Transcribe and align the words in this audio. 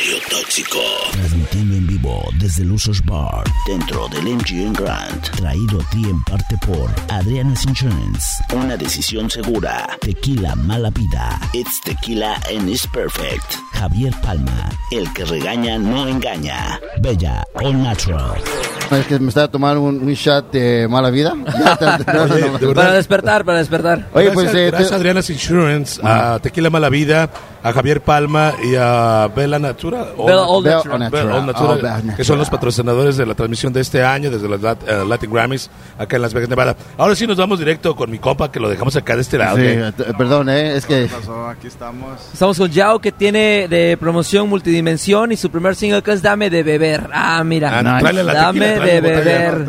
Radio 0.00 0.18
Tóxico. 0.30 0.78
Transmitiendo 1.12 1.74
en 1.74 1.86
vivo 1.86 2.24
desde 2.38 2.64
Lusos 2.64 3.04
Bar, 3.04 3.44
dentro 3.66 4.08
del 4.08 4.34
MGM 4.34 4.72
Grand. 4.72 5.30
Traído 5.36 5.78
a 5.78 5.90
ti 5.90 6.02
en 6.04 6.22
parte 6.24 6.56
por 6.66 6.90
Adriana's 7.10 7.66
Insurance. 7.66 8.42
Una 8.54 8.78
decisión 8.78 9.28
segura. 9.28 9.86
Tequila 10.00 10.56
Mala 10.56 10.88
Vida. 10.90 11.38
It's 11.52 11.82
tequila 11.82 12.40
and 12.50 12.70
it's 12.70 12.86
perfect. 12.86 13.56
Javier 13.74 14.14
Palma. 14.22 14.70
El 14.90 15.12
que 15.12 15.26
regaña 15.26 15.78
no 15.78 16.08
engaña. 16.08 16.80
Bella 17.02 17.44
All 17.52 17.82
Natural. 17.82 18.40
Es 18.90 19.06
que 19.06 19.18
me 19.20 19.28
estaba 19.28 19.48
tomando 19.48 19.82
un, 19.82 20.02
un 20.02 20.12
shot 20.14 20.50
de 20.50 20.88
mala 20.88 21.10
vida. 21.10 21.32
para 22.74 22.92
despertar, 22.92 23.44
para 23.44 23.58
despertar. 23.58 24.08
Oye, 24.12 24.32
pues. 24.32 24.46
Gracias, 24.46 24.62
eh, 24.62 24.70
gracias 24.70 24.92
a 24.92 24.96
Adriana's 24.96 25.30
Insurance, 25.30 26.00
a 26.02 26.38
Tequila 26.40 26.70
Mala 26.70 26.88
Vida, 26.88 27.30
a 27.62 27.72
Javier 27.72 28.00
Palma 28.00 28.54
y 28.64 28.74
a 28.76 29.30
Bella 29.34 29.58
Natura. 29.58 30.08
Bella 30.16 30.42
All 30.42 30.64
Natura. 30.64 31.08
Bella 31.08 31.34
All 31.36 31.46
Natura, 31.46 32.02
que 32.16 32.24
son 32.24 32.38
los 32.38 32.50
patrocinadores 32.50 33.16
de 33.16 33.26
la 33.26 33.34
transmisión 33.34 33.72
de 33.72 33.80
este 33.80 34.02
año 34.02 34.30
desde 34.30 34.48
los 34.48 34.60
uh, 34.60 35.06
Latin 35.06 35.32
Grammys 35.32 35.70
acá 35.98 36.16
en 36.16 36.22
Las 36.22 36.34
Vegas, 36.34 36.48
Nevada. 36.48 36.76
Ahora 36.96 37.14
sí 37.14 37.26
nos 37.26 37.36
vamos 37.36 37.58
directo 37.58 37.94
con 37.94 38.10
mi 38.10 38.18
compa 38.18 38.50
que 38.50 38.58
lo 38.58 38.68
dejamos 38.68 38.96
acá 38.96 39.14
de 39.14 39.22
este 39.22 39.38
lado. 39.38 39.56
Sí, 39.56 39.62
eh, 39.64 39.92
perdón, 40.18 40.48
eh, 40.48 40.76
es 40.76 40.86
que... 40.86 41.08
Aquí 41.50 41.66
estamos. 41.66 42.20
Estamos 42.32 42.58
con 42.58 42.70
Yao 42.70 42.98
que 42.98 43.12
tiene 43.12 43.68
de 43.68 43.96
promoción 43.98 44.48
multidimensión 44.48 45.32
y 45.32 45.36
su 45.36 45.50
primer 45.50 45.76
single 45.76 46.02
que 46.02 46.12
es 46.12 46.22
Dame 46.22 46.50
de 46.50 46.62
beber. 46.62 47.08
Ah, 47.12 47.42
mira. 47.44 47.78
Ah, 47.78 48.00
nice. 48.00 48.22
la 48.22 48.32
Dame 48.32 48.79
de 48.80 49.00
beber. 49.00 49.66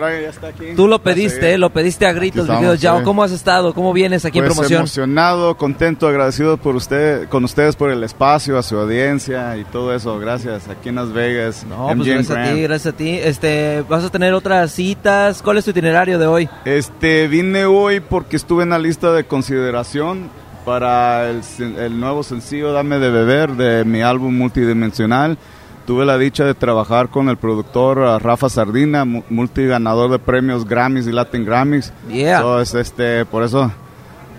Tú 0.76 0.88
lo 0.88 1.02
pediste, 1.02 1.58
lo 1.58 1.70
pediste 1.70 2.06
a 2.06 2.14
gritos, 2.14 2.48
mi 2.48 2.56
querido 2.56 2.76
Yao. 2.76 3.04
¿Cómo 3.04 3.24
has 3.24 3.32
estado? 3.32 3.74
¿Cómo 3.74 3.94
vienes 3.94 4.26
aquí 4.26 4.40
pues 4.40 4.50
en 4.50 4.56
promoción? 4.56 4.80
emocionado, 4.80 5.56
contento, 5.58 6.08
agradecido 6.08 6.58
por 6.58 6.76
usted, 6.76 7.28
con 7.30 7.44
ustedes 7.44 7.76
por 7.76 7.92
el 7.92 8.04
espacio, 8.04 8.58
a 8.58 8.64
su 8.64 8.78
audiencia 8.78 9.58
y 9.58 9.64
todo 9.66 9.94
eso. 9.94 10.20
Gracias. 10.20 10.68
Aquí 10.68 10.90
en 10.90 10.96
Las 10.96 11.12
Vegas. 11.12 11.66
No, 11.68 11.88
pues 11.96 12.08
gracias 12.08 12.38
a 12.38 12.44
ti, 12.44 12.62
gracias 12.62 12.94
a 12.94 12.98
ti. 12.98 13.10
Este, 13.22 13.84
¿vas 13.88 14.04
a 14.04 14.10
tener 14.10 14.34
otras 14.34 14.72
citas? 14.72 15.42
¿Cuál 15.42 15.58
es 15.58 15.66
tu 15.66 15.72
itinerario 15.72 16.18
de 16.20 16.28
hoy? 16.28 16.50
Este, 16.66 17.28
vine 17.28 17.66
hoy 17.66 18.00
porque 18.00 18.36
estuve 18.36 18.64
en 18.64 18.70
la 18.70 18.80
lista 18.80 19.12
de 19.14 19.26
consideración 19.26 20.30
para 20.66 21.30
el, 21.30 21.42
el 21.60 22.00
nuevo 22.00 22.24
sencillo 22.24 22.72
Dame 22.72 23.00
de 23.00 23.10
Beber 23.10 23.52
de 23.52 23.84
mi 23.84 24.02
álbum 24.02 24.38
multidimensional. 24.38 25.38
Tuve 25.86 26.06
la 26.06 26.18
dicha 26.18 26.46
de 26.46 26.54
trabajar 26.54 27.10
con 27.10 27.28
el 27.30 27.38
productor 27.38 27.98
uh, 28.00 28.20
Rafa 28.20 28.50
Sardina, 28.50 29.04
mu- 29.04 29.24
multiganador 29.30 30.12
de 30.12 30.20
premios 30.20 30.66
Grammys 30.68 31.08
y 31.08 31.12
Latin 31.12 31.44
Grammys. 31.44 31.92
Yeah. 32.10 32.40
So, 32.42 32.62
es, 32.62 32.74
este, 32.76 33.26
por 33.26 33.44
eso 33.44 33.72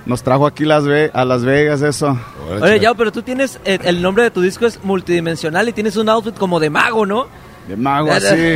nos 0.07 0.23
trajo 0.23 0.47
aquí 0.47 0.65
Las 0.65 0.85
Ve- 0.85 1.11
a 1.13 1.25
Las 1.25 1.45
Vegas 1.45 1.83
eso. 1.83 2.17
Oye, 2.61 2.81
Yao, 2.81 2.95
pero 2.95 3.11
tú 3.13 3.23
tienes, 3.23 3.59
el, 3.65 3.81
el 3.85 4.03
nombre 4.03 4.25
de 4.25 4.31
tu 4.31 4.41
disco 4.41 4.67
es 4.67 4.83
multidimensional 4.85 5.69
y 5.69 5.73
tienes 5.73 5.97
un 5.97 6.09
outfit 6.09 6.35
como 6.37 6.59
de 6.61 6.71
mago, 6.71 7.05
¿no? 7.07 7.27
De 7.69 7.77
mago 7.77 8.11
así. 8.13 8.55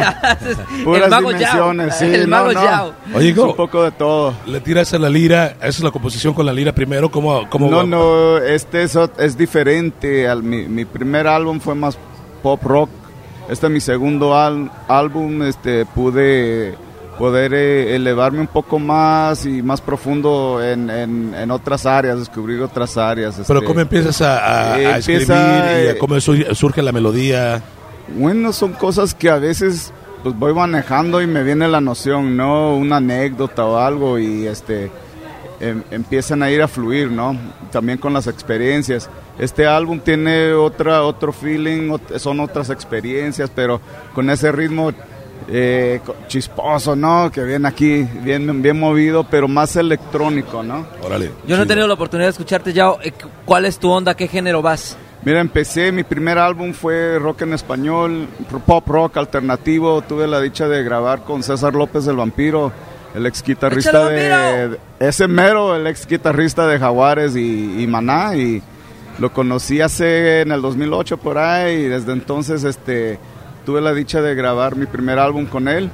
Puras 0.84 1.04
el 1.04 1.10
mago 1.10 1.28
dimensiones, 1.32 1.88
Yao. 1.88 1.98
sí, 2.08 2.14
el 2.14 2.28
mago 2.28 2.52
no. 2.52 2.62
Yao. 2.64 2.92
Oye, 3.14 3.28
Es 3.30 3.36
un 3.36 3.42
¿cómo 3.42 3.56
poco 3.56 3.82
de 3.84 3.90
todo. 3.92 4.32
le 4.46 4.60
tiras 4.60 4.92
a 4.94 4.98
la 4.98 5.08
lira? 5.08 5.56
¿Esa 5.58 5.68
es 5.68 5.82
la 5.82 5.90
composición 5.90 6.34
con 6.34 6.46
la 6.46 6.52
lira 6.52 6.72
primero? 6.72 7.10
¿Cómo, 7.10 7.48
cómo 7.50 7.68
No, 7.70 7.76
va? 7.78 7.84
no, 7.84 8.38
este 8.38 8.82
es, 8.84 8.96
es 9.18 9.36
diferente. 9.36 10.28
Al, 10.28 10.42
mi, 10.42 10.66
mi 10.66 10.84
primer 10.84 11.26
álbum 11.28 11.60
fue 11.60 11.74
más 11.74 11.96
pop 12.36 12.62
rock. 12.64 12.90
Este 13.48 13.66
es 13.66 13.72
mi 13.72 13.80
segundo 13.80 14.36
al- 14.36 14.70
álbum. 14.88 15.42
Este, 15.42 15.86
pude 15.86 16.74
poder 17.18 17.54
eh, 17.54 17.94
elevarme 17.96 18.40
un 18.40 18.46
poco 18.46 18.78
más 18.78 19.46
y 19.46 19.62
más 19.62 19.80
profundo 19.80 20.60
en, 20.62 20.90
en, 20.90 21.34
en 21.34 21.50
otras 21.50 21.86
áreas, 21.86 22.18
descubrir 22.18 22.60
otras 22.60 22.96
áreas. 22.98 23.40
Pero 23.46 23.60
este. 23.60 23.66
¿cómo 23.66 23.80
empiezas 23.80 24.20
a, 24.20 24.74
a- 24.74 24.80
Eh, 24.80 24.86
a 24.86 24.98
escribir 24.98 25.22
empieza, 25.22 25.82
y 25.82 25.86
a 25.86 25.90
eh, 25.92 25.98
cómo 25.98 26.20
su- 26.20 26.54
surge 26.54 26.82
la 26.82 26.92
melodía? 26.92 27.62
Bueno, 28.16 28.52
son 28.52 28.72
cosas 28.72 29.14
que 29.14 29.30
a 29.30 29.38
veces 29.38 29.92
pues 30.22 30.36
voy 30.38 30.52
manejando 30.54 31.22
y 31.22 31.26
me 31.26 31.42
viene 31.42 31.68
la 31.68 31.80
noción, 31.80 32.36
¿no? 32.36 32.76
Una 32.76 32.96
anécdota 32.96 33.64
o 33.64 33.78
algo 33.78 34.18
y 34.18 34.46
este 34.46 34.90
em- 35.60 35.82
empiezan 35.90 36.42
a 36.42 36.50
ir 36.50 36.60
a 36.62 36.68
fluir, 36.68 37.10
¿no? 37.10 37.36
También 37.70 37.98
con 37.98 38.12
las 38.12 38.26
experiencias. 38.26 39.08
Este 39.38 39.66
álbum 39.66 40.00
tiene 40.00 40.52
otra 40.52 41.02
otro 41.02 41.32
feeling, 41.32 41.90
ot- 41.90 42.18
son 42.18 42.40
otras 42.40 42.70
experiencias, 42.70 43.50
pero 43.54 43.80
con 44.14 44.30
ese 44.30 44.50
ritmo 44.50 44.92
eh, 45.48 46.00
chisposo, 46.26 46.96
¿no? 46.96 47.30
Que 47.30 47.42
viene 47.44 47.68
aquí, 47.68 48.02
bien 48.22 48.62
bien 48.62 48.80
movido, 48.80 49.24
pero 49.30 49.46
más 49.46 49.76
electrónico, 49.76 50.62
¿no? 50.62 50.86
Órale. 51.02 51.30
Yo 51.46 51.56
no 51.56 51.64
he 51.64 51.66
tenido 51.66 51.86
la 51.86 51.94
oportunidad 51.94 52.26
de 52.28 52.30
escucharte, 52.32 52.72
Yao. 52.72 52.98
Eh, 53.02 53.12
¿Cuál 53.44 53.66
es 53.66 53.78
tu 53.78 53.90
onda? 53.90 54.14
¿Qué 54.16 54.26
género 54.26 54.62
vas? 54.62 54.96
Mira, 55.22 55.40
empecé, 55.40 55.92
mi 55.92 56.04
primer 56.04 56.38
álbum 56.38 56.72
fue 56.72 57.18
rock 57.18 57.42
en 57.42 57.52
español, 57.52 58.28
pop 58.64 58.86
rock 58.88 59.16
alternativo. 59.18 60.00
Tuve 60.02 60.26
la 60.26 60.40
dicha 60.40 60.66
de 60.68 60.82
grabar 60.82 61.22
con 61.24 61.42
César 61.42 61.74
López 61.74 62.06
el 62.06 62.16
Vampiro, 62.16 62.72
el 63.14 63.26
ex 63.26 63.42
guitarrista 63.42 63.90
¡Échale, 63.90 64.14
de, 64.14 64.30
Vampiro! 64.30 64.80
ese 65.00 65.28
mero, 65.28 65.74
el 65.76 65.86
ex 65.88 66.06
guitarrista 66.06 66.66
de 66.66 66.78
Jaguares 66.78 67.34
y, 67.36 67.82
y 67.82 67.86
Maná. 67.86 68.36
Y 68.36 68.62
lo 69.18 69.32
conocí 69.32 69.80
hace 69.80 70.42
en 70.42 70.52
el 70.52 70.60
2008 70.60 71.16
por 71.16 71.38
ahí 71.38 71.74
y 71.74 71.84
desde 71.84 72.12
entonces 72.12 72.64
este, 72.64 73.18
tuve 73.64 73.80
la 73.80 73.94
dicha 73.94 74.20
de 74.20 74.34
grabar 74.34 74.76
mi 74.76 74.86
primer 74.86 75.18
álbum 75.18 75.46
con 75.46 75.68
él. 75.68 75.90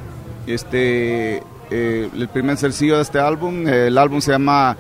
Este, 0.47 1.43
eh, 1.71 2.09
el 2.15 2.29
primer 2.29 2.57
sencillo 2.57 2.97
de 2.97 3.03
este 3.03 3.21
álbum, 3.21 3.67
el 3.69 3.97
álbum 3.97 4.21
se 4.21 4.33
llama, 4.33 4.77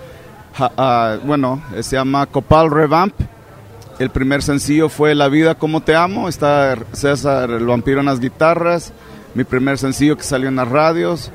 ah, 0.58 1.18
bueno, 1.24 1.62
se 1.80 1.96
llama 1.96 2.26
Copal 2.26 2.70
Revamp. 2.70 3.14
El 3.98 4.10
primer 4.10 4.42
sencillo 4.42 4.88
fue 4.88 5.14
La 5.14 5.28
vida 5.28 5.54
como 5.54 5.80
te 5.82 5.94
amo, 5.94 6.28
está 6.28 6.76
César 6.92 7.50
el 7.50 7.66
vampiro 7.66 8.00
en 8.00 8.06
las 8.06 8.18
guitarras, 8.18 8.92
mi 9.34 9.44
primer 9.44 9.78
sencillo 9.78 10.16
que 10.16 10.24
salió 10.24 10.48
en 10.48 10.56
las 10.56 10.68
radios, 10.68 11.30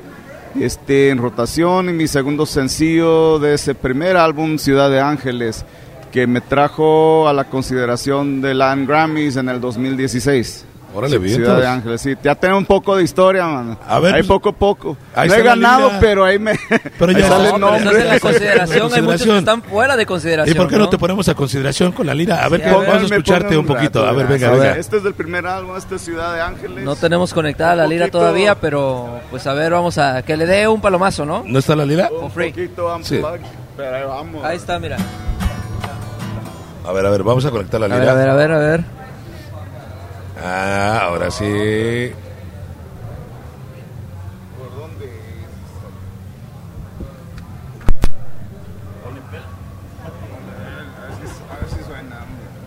este 0.60 1.08
en 1.08 1.18
rotación 1.18 1.88
y 1.88 1.92
mi 1.92 2.08
segundo 2.08 2.44
sencillo 2.44 3.38
de 3.38 3.54
ese 3.54 3.74
primer 3.74 4.16
álbum 4.16 4.58
Ciudad 4.58 4.90
de 4.90 5.00
Ángeles 5.00 5.64
que 6.10 6.26
me 6.26 6.40
trajo 6.40 7.28
a 7.28 7.32
la 7.32 7.44
consideración 7.44 8.40
de 8.40 8.54
Latin 8.54 8.86
Grammys 8.86 9.36
en 9.36 9.48
el 9.48 9.60
2016. 9.60 10.64
Órale, 10.94 11.18
bien. 11.18 11.36
Ciudad 11.36 11.60
de 11.60 11.66
Ángeles, 11.66 12.00
sí. 12.00 12.14
Ya 12.24 12.34
tengo 12.34 12.56
un 12.56 12.64
poco 12.64 12.96
de 12.96 13.02
historia, 13.04 13.46
man. 13.46 13.78
A 13.86 14.00
ver, 14.00 14.14
Ahí 14.14 14.22
pues, 14.22 14.28
poco 14.28 14.48
a 14.48 14.52
poco. 14.52 14.96
ahí 15.14 15.28
no 15.28 15.34
he 15.34 15.38
la 15.44 15.44
ganado, 15.44 15.92
pero 16.00 16.24
ahí 16.24 16.38
me 16.38 16.52
Pero 16.98 17.10
ahí 17.12 17.18
ya 17.20 17.28
sale 17.28 17.50
no, 17.50 17.54
el 17.56 17.84
nombre. 17.84 18.00
en 18.00 18.08
la 18.14 18.18
consideración. 18.20 18.94
Hay 18.94 19.02
muchos 19.02 19.22
que 19.22 19.38
están 19.38 19.62
fuera 19.62 19.96
de 19.98 20.06
consideración. 20.06 20.56
¿Y 20.56 20.58
por 20.58 20.66
qué 20.66 20.76
no, 20.78 20.84
¿no? 20.84 20.88
te 20.88 20.96
ponemos 20.96 21.28
a 21.28 21.34
consideración 21.34 21.92
con 21.92 22.06
la 22.06 22.14
lira? 22.14 22.42
A 22.42 22.48
ver, 22.48 22.60
Sí, 22.60 22.64
que 22.66 22.70
a 22.74 22.78
ver. 22.78 22.88
vamos 22.88 23.02
a 23.02 23.14
escucharte 23.14 23.58
un 23.58 23.66
poquito. 23.66 24.00
rato, 24.00 24.12
A 24.14 24.16
ver, 24.16 24.26
venga, 24.28 24.48
A 24.48 24.52
venga. 24.52 24.76
Este 24.78 24.96
es 24.96 25.02
del 25.02 25.12
primer 25.12 25.46
álbum, 25.46 25.76
este 25.76 25.96
es 25.96 26.02
Ciudad 26.02 26.34
de 26.34 26.40
Ángeles. 26.40 26.82
No 26.82 26.96
tenemos 26.96 27.34
conectada 27.34 27.76
la 27.76 27.86
lira 27.86 28.08
todavía, 28.10 28.54
pero 28.54 29.20
pues 29.30 29.46
a 29.46 29.52
ver, 29.52 29.72
vamos 29.72 29.98
a 29.98 30.22
que 30.22 30.38
le 30.38 30.46
dé 30.46 30.66
un 30.68 30.80
palomazo, 30.80 31.26
¿no? 31.26 31.42
¿No 31.44 31.58
está 31.58 31.76
la 31.76 31.84
lira? 31.84 32.08
un 32.10 32.30
free. 32.30 32.48
poquito 32.50 32.98
pero 33.76 33.94
ahí 33.94 34.04
vamos. 34.04 34.44
Ahí 34.44 34.56
está, 34.56 34.78
mira. 34.78 34.96
A 36.88 36.92
ver, 36.92 37.04
a 37.04 37.10
ver, 37.10 37.22
vamos 37.22 37.44
a 37.44 37.50
conectar 37.50 37.78
la 37.78 37.84
A 37.84 37.88
ver, 37.90 38.00
lira. 38.00 38.12
a 38.12 38.14
ver, 38.14 38.30
a 38.30 38.34
ver, 38.34 38.50
a 38.52 38.58
ver. 38.58 38.84
Ah, 40.42 41.00
ahora 41.02 41.30
sí. 41.30 42.14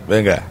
Venga. 0.08 0.42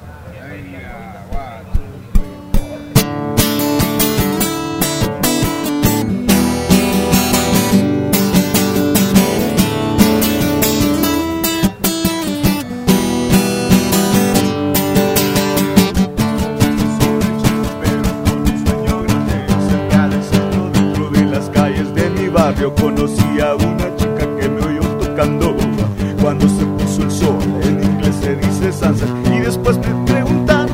cuando 26.31 26.47
se 26.47 26.65
puso 26.65 27.03
el 27.03 27.11
sol. 27.11 27.39
En 27.63 27.83
inglés 27.83 28.15
se 28.21 28.35
dice 28.37 28.71
sunset. 28.71 29.09
Y 29.35 29.39
después 29.41 29.77
me 29.79 30.05
preguntan, 30.05 30.67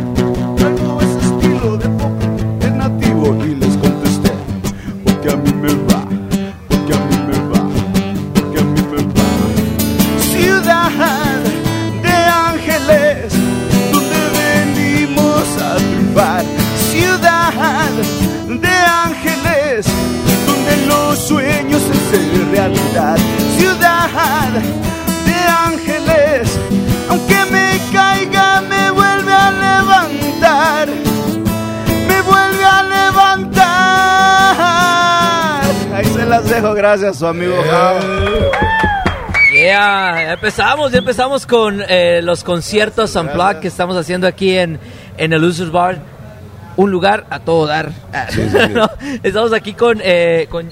traigo 0.56 1.02
ese 1.02 1.18
estilo 1.18 1.78
de 1.78 1.90
pop 1.90 2.12
es 2.62 2.74
nativo. 2.74 3.36
Y 3.44 3.56
les 3.56 3.76
contesté, 3.78 4.32
porque 5.04 5.32
a 5.32 5.36
mí 5.36 5.52
me 5.54 5.74
va, 5.90 6.06
porque 6.70 6.94
a 6.94 7.00
mí 7.08 7.18
me 7.28 7.38
va, 7.50 7.62
porque 8.36 8.60
a 8.60 8.64
mí 8.64 8.82
me 8.92 9.02
va. 9.18 9.30
Ciudad 10.32 11.42
de 12.04 12.18
ángeles, 12.52 13.34
donde 13.92 14.20
venimos 14.38 15.44
a 15.60 15.76
triunfar. 15.78 16.44
Ciudad 16.92 17.90
de 18.48 18.76
ángeles, 19.08 19.88
donde 20.46 20.86
los 20.86 21.18
sueños 21.18 21.82
se 21.82 21.94
hacen 21.94 22.52
realidad. 22.52 23.17
Dejo, 36.50 36.74
gracias, 36.74 37.18
su 37.18 37.28
amigo. 37.28 37.56
Yeah, 39.54 40.24
ya 40.24 40.34
empezamos, 40.34 40.92
ya 40.92 41.00
empezamos 41.00 41.46
con 41.46 41.82
eh, 41.88 42.22
los 42.22 42.44
conciertos 42.44 43.16
Unplugged 43.16 43.60
que 43.60 43.68
estamos 43.68 43.96
haciendo 43.98 44.28
aquí 44.28 44.58
en, 44.58 44.80
en 45.18 45.34
el 45.34 45.42
Losers 45.42 45.72
Bar. 45.72 46.00
Un 46.76 46.92
lugar 46.92 47.26
a 47.30 47.40
todo 47.40 47.66
dar. 47.66 47.92
No, 48.72 48.90
estamos 49.24 49.54
aquí 49.54 49.74
con, 49.74 50.00
eh, 50.04 50.48
con 50.50 50.70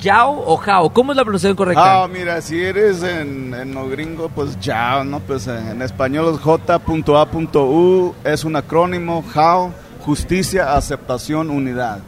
Yao 0.00 0.42
o 0.46 0.56
Jao. 0.56 0.90
¿Cómo 0.90 1.12
es 1.12 1.16
la 1.16 1.24
pronunciación 1.24 1.56
correcta? 1.56 2.04
Ah, 2.04 2.08
mira, 2.08 2.40
si 2.40 2.62
eres 2.62 3.02
en, 3.02 3.52
en 3.52 3.74
lo 3.74 3.88
gringo, 3.88 4.30
pues 4.30 4.58
ya, 4.60 5.04
¿no? 5.04 5.20
Pues 5.20 5.46
en, 5.48 5.68
en 5.68 5.82
español 5.82 6.32
es 6.34 6.40
J.A.U, 6.40 8.14
es 8.24 8.44
un 8.44 8.56
acrónimo, 8.56 9.22
HOW, 9.34 9.72
justicia, 10.00 10.74
aceptación, 10.76 11.50
unidad. 11.50 11.98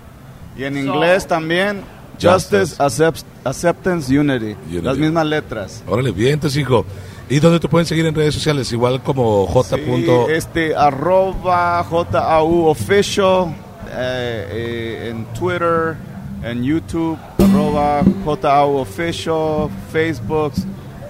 Y 0.57 0.65
en 0.65 0.79
inglés 0.79 1.27
también, 1.27 1.83
Justice, 2.21 2.77
Justice. 2.77 2.83
accept- 2.83 3.25
Acceptance, 3.45 4.19
unity. 4.19 4.55
Unity. 4.69 4.83
Las 4.83 4.99
mismas 4.99 5.27
letras. 5.27 5.83
Órale, 5.89 6.11
bien, 6.13 6.35
entonces, 6.35 6.61
hijo. 6.61 6.85
¿Y 7.29 7.39
dónde 7.41 7.61
te 7.61 7.69
pueden 7.69 7.87
seguir 7.87 8.05
en 8.07 8.15
redes 8.15 8.35
sociales? 8.35 8.71
Igual 8.73 9.03
como 9.03 9.47
J. 9.47 9.77
Sí, 9.77 10.07
este, 10.31 10.75
arroba 10.77 11.85
JAU 11.85 12.67
official 12.67 13.55
eh, 13.93 14.49
eh, 14.51 15.09
en 15.11 15.25
Twitter, 15.39 15.95
en 16.43 16.63
YouTube, 16.65 17.17
arroba 17.39 18.03
JAU 18.43 18.77
official, 18.79 19.69
Facebook, 19.93 20.53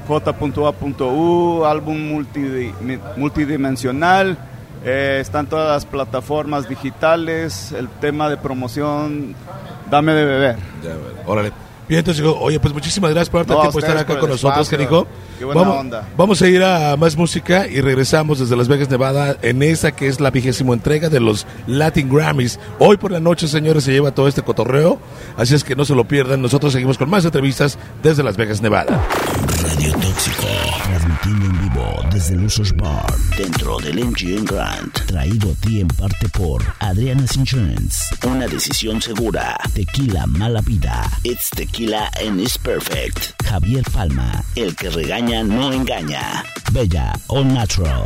J.A.U, 0.06 1.64
álbum 1.64 2.24
multidimensional. 3.16 4.36
eh, 4.84 5.18
están 5.20 5.46
todas 5.46 5.68
las 5.68 5.84
plataformas 5.84 6.68
digitales, 6.68 7.72
el 7.72 7.88
tema 7.88 8.28
de 8.30 8.36
promoción, 8.38 9.34
dame 9.90 10.12
de 10.14 10.24
beber. 10.24 10.56
Ya, 10.82 10.90
bueno, 10.94 11.20
órale. 11.26 11.52
Bien, 11.88 11.98
entonces, 11.98 12.24
oye, 12.24 12.60
pues 12.60 12.72
muchísimas 12.72 13.10
gracias 13.10 13.30
por 13.30 13.40
darte 13.40 13.52
No, 13.52 13.60
tiempo 13.62 13.80
de 13.80 13.86
estar 13.88 13.98
acá 13.98 14.16
con 14.20 14.30
nosotros. 14.30 14.68
Canico. 14.68 15.08
Qué 15.40 15.44
buena 15.44 15.60
vamos, 15.62 15.76
onda. 15.80 16.08
vamos 16.16 16.40
a 16.40 16.46
ir 16.48 16.62
a 16.62 16.96
más 16.96 17.16
música 17.16 17.66
y 17.66 17.80
regresamos 17.80 18.38
desde 18.38 18.56
Las 18.56 18.68
Vegas, 18.68 18.88
Nevada, 18.88 19.36
en 19.42 19.60
esa 19.64 19.90
que 19.90 20.06
es 20.06 20.20
la 20.20 20.30
vigésima 20.30 20.72
entrega 20.72 21.08
de 21.08 21.18
los 21.18 21.48
Latin 21.66 22.08
Grammys. 22.08 22.60
Hoy 22.78 22.96
por 22.96 23.10
la 23.10 23.18
noche, 23.18 23.48
señores, 23.48 23.82
se 23.82 23.90
lleva 23.90 24.12
todo 24.12 24.28
este 24.28 24.42
cotorreo, 24.42 25.00
así 25.36 25.56
es 25.56 25.64
que 25.64 25.74
no 25.74 25.84
se 25.84 25.96
lo 25.96 26.04
pierdan. 26.04 26.40
Nosotros 26.40 26.72
seguimos 26.72 26.96
con 26.96 27.10
más 27.10 27.24
entrevistas 27.24 27.76
desde 28.04 28.22
Las 28.22 28.36
Vegas, 28.36 28.62
Nevada. 28.62 29.04
Radio 29.70 29.92
Tóxico, 29.92 30.48
transmitiendo 30.82 31.46
en 31.46 31.60
vivo 31.60 32.04
desde 32.12 32.34
el 32.34 32.44
Usos 32.44 32.74
Bar, 32.74 33.06
dentro 33.38 33.78
del 33.78 34.04
MGM 34.04 34.44
Grand, 34.44 34.92
traído 35.06 35.52
a 35.52 35.54
ti 35.64 35.80
en 35.80 35.86
parte 35.86 36.28
por 36.30 36.60
Adriana's 36.80 37.36
Insurance, 37.36 38.00
una 38.26 38.48
decisión 38.48 39.00
segura, 39.00 39.56
tequila 39.72 40.26
mala 40.26 40.60
vida, 40.62 41.08
it's 41.22 41.50
tequila 41.50 42.10
and 42.20 42.40
it's 42.40 42.58
perfect, 42.58 43.40
Javier 43.44 43.84
Palma, 43.92 44.42
el 44.56 44.74
que 44.74 44.90
regaña 44.90 45.44
no 45.44 45.72
engaña, 45.72 46.44
Bella 46.72 47.12
All 47.28 47.46
Natural. 47.46 48.04